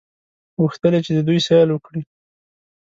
غوښتل 0.61 0.91
یې 0.95 1.01
چې 1.05 1.11
د 1.15 1.19
دوی 1.27 1.39
سیل 1.47 1.69
وکړي. 1.71 2.01